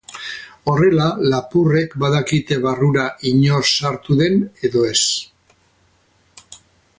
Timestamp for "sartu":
3.75-4.19